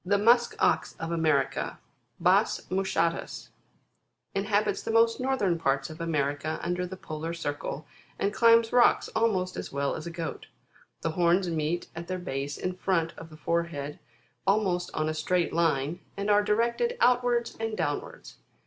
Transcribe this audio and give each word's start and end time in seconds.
15. 0.03 0.25
The 0.25 0.31
;)/?/.*/< 0.25 0.31
Ox 0.57 0.95
of 0.99 1.11
America, 1.11 1.77
IJs 2.19 2.65
Moschatva 2.71 3.11
t 3.11 3.17
~(Plate6. 3.17 3.19
fig. 3.21 3.49
2.) 3.49 3.49
inhabits 4.39 4.81
the 4.81 4.89
most 4.89 5.19
northern 5.19 5.59
parts 5.59 5.91
of 5.91 6.01
America, 6.01 6.59
under 6.63 6.87
the 6.87 6.97
polar 6.97 7.35
circle, 7.35 7.85
and 8.17 8.33
climbs 8.33 8.73
rocks 8.73 9.09
almost 9.09 9.55
as 9.55 9.71
well 9.71 9.93
as 9.95 10.07
a 10.07 10.09
goat. 10.09 10.47
The 11.01 11.11
horns 11.11 11.51
meet 11.51 11.85
at 11.95 12.07
their 12.07 12.17
base 12.17 12.57
in 12.57 12.73
front 12.77 13.13
of 13.15 13.29
the 13.29 13.37
forehead 13.37 13.99
almost 14.47 14.89
on 14.95 15.07
a 15.07 15.13
straight 15.13 15.53
line, 15.53 15.99
and 16.17 16.31
are 16.31 16.41
directed 16.41 16.97
outwards 16.99 17.55
and 17.59 17.77
downwards. 17.77 18.37